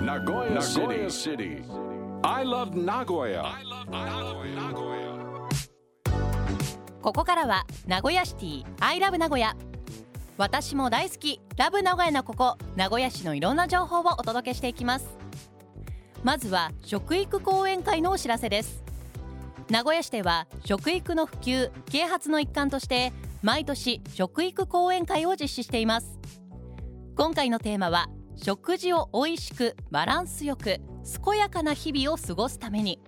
[0.00, 1.62] Nagoya City.
[2.24, 3.44] I love Nagoya.
[7.02, 8.64] ここからは名古屋シティ。
[8.80, 9.54] I love 名古屋
[10.38, 11.38] 私も大好き。
[11.58, 12.56] ラブ名古屋のここ。
[12.76, 15.06] 名古屋市のいろんな情報をお届けしていきます。
[16.24, 18.82] まずは食育講演会のお知らせです。
[19.68, 23.12] 名古屋市では食育の普及啓発の一環として
[23.42, 26.18] 毎年食育講演会を実施しています。
[27.16, 30.80] 今回のテーマは食事を美味しくバランスよく
[31.24, 33.00] 健やかな日々を過ごすために。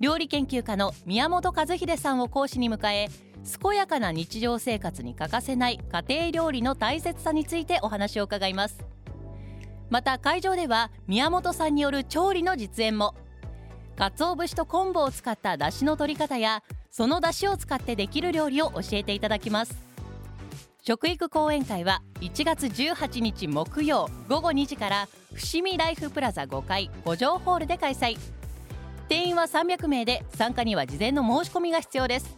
[0.00, 3.08] 料理研究家の宮本和秀さんを講師に迎え
[3.60, 8.84] 健やかな日常生活に欠かせない家庭料理の大切さについてお話を伺います。
[9.90, 13.14] また会場では宮本さんによる調理の実演も。
[13.96, 19.91] 鰹節と昆布を使った出汁の取り方やその出汁を使ってできる料理を教えていただきます。
[20.84, 28.18] 食育講演会は1月18日木曜午後2時から伏見ライフプラザ5階五条ホールで開催。
[29.08, 32.34] 定員は300名で参加には事前の申し込みが必要です。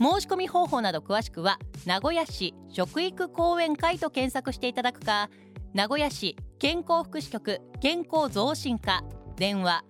[0.00, 5.30] 申し込み方法など詳しくは名古屋市食育講演会と検索していただくか
[5.72, 9.04] 名古屋市健康福祉局健康増進課
[9.36, 9.84] 電話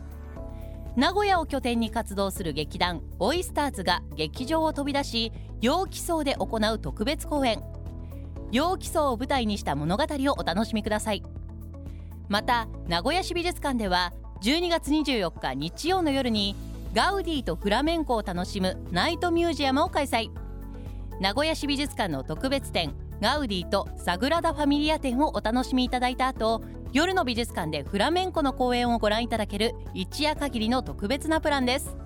[0.95, 7.61] 名古屋を拠点に活動する劇団オイスターズが劇場を飛び出し揚輝荘で行う特別公演
[8.55, 11.23] 揚輝荘を舞台にした物語をお楽しみください。
[12.29, 16.55] また名古屋市美術館では12月24日日曜の夜に
[16.93, 20.29] ガウディとフラメンコを楽しむナイトミュージアムを開催。
[21.19, 26.63] 名古屋市美術館の特別展ガウディとサグラダ・ファミリア展をお楽しみいただいた後
[26.93, 31.97] 夜の美術館でフラメンコの公演をご覧いただける一夜限りの特別なプランです。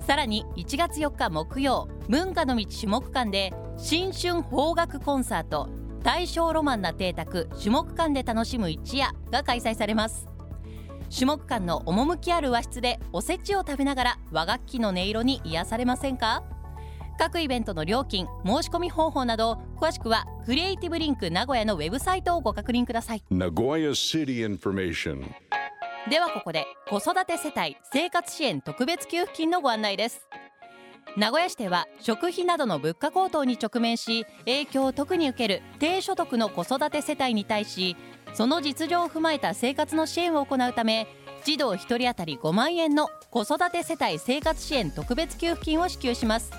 [0.00, 5.70] さらに1月4日木曜文化の道種目館で新春邦楽コンサート
[6.02, 10.28] 大正ロマンな邸宅種目館で楽しむ一夜が開催されます。
[11.12, 16.44] 種目館の趣ある和室でおせちを食べながら和楽器の音色に癒されませんか？
[17.18, 23.24] 各イベントの料金申し込み方法など詳しくはクリエイティブリンク名古屋のウェブサイトをご確認ください。
[23.32, 25.24] Nagoya City information.
[26.10, 30.28] ではここで子育て世帯生活支援特別給付金のご案内です
[31.16, 37.96] 名古屋市では食費などの物価高騰に直面し影響を特に受ける低所得の子育て世帯に対し
[38.32, 41.08] その実情を踏まえた生活の支援を行うため
[41.44, 46.50] 児童1人当たり5万円の子育て世帯生活支援特別給付金を支給します。